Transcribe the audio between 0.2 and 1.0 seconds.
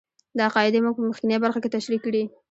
دا قاعدې موږ